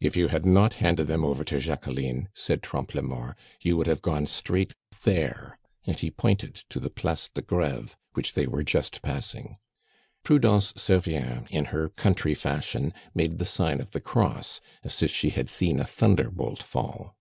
"If 0.00 0.16
you 0.16 0.26
had 0.26 0.44
not 0.44 0.74
handed 0.82 1.06
them 1.06 1.24
over 1.24 1.44
to 1.44 1.60
Jacqueline," 1.60 2.28
said 2.34 2.64
Trompe 2.64 2.96
la 2.98 3.02
Mort, 3.02 3.36
"you 3.60 3.76
would 3.76 3.86
have 3.86 4.02
gone 4.02 4.26
straight 4.26 4.74
there," 5.04 5.56
and 5.84 5.96
he 5.96 6.10
pointed 6.10 6.56
to 6.68 6.80
the 6.80 6.90
Place 6.90 7.28
de 7.32 7.42
Greve, 7.42 7.96
which 8.14 8.32
they 8.32 8.48
were 8.48 8.64
just 8.64 9.02
passing. 9.02 9.58
Prudence 10.24 10.72
Servien, 10.72 11.46
in 11.48 11.66
her 11.66 11.88
country 11.88 12.34
fashion, 12.34 12.92
made 13.14 13.38
the 13.38 13.44
sign 13.44 13.80
of 13.80 13.92
the 13.92 14.00
Cross, 14.00 14.60
as 14.82 15.00
if 15.00 15.12
she 15.12 15.30
had 15.30 15.48
seen 15.48 15.78
a 15.78 15.84
thunderbolt 15.84 16.60
fall. 16.60 17.14